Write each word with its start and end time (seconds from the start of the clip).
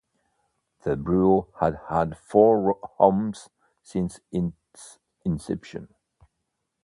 The 0.81 0.95
Bureau 0.97 1.47
has 1.59 1.75
had 1.87 2.17
four 2.17 2.75
homes 2.97 3.51
since 3.83 4.19
its 4.31 4.97
inception. 5.23 5.89